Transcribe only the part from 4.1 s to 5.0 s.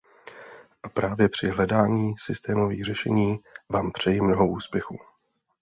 mnoho úspěchů.